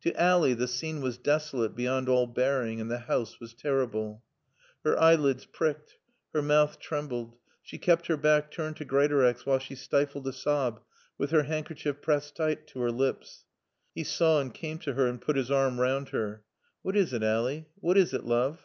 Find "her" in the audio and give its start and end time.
4.82-4.98, 6.32-6.42, 8.08-8.16, 11.30-11.44, 12.80-12.90, 14.94-15.06, 16.08-16.42